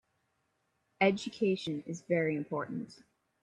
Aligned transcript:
Education 0.99 1.83
is 1.85 2.01
very 2.01 2.35
important. 2.35 3.03